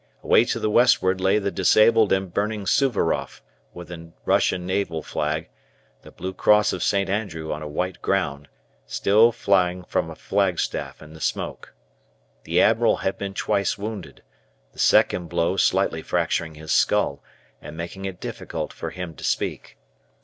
[0.23, 3.39] Away to the westward lay the disabled and burning "Suvaroff"
[3.71, 5.47] with the Russian naval flag,
[6.01, 7.07] the blue cross of St.
[7.07, 8.47] Andrew on a white ground,
[8.87, 11.75] still flying from a flagstaff in the smoke.
[12.45, 14.23] The admiral had been twice wounded,
[14.73, 17.21] the second blow slightly fracturing his skull,
[17.61, 19.77] and making it difficult for him to speak.